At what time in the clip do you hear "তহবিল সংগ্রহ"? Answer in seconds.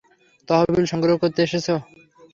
0.47-1.15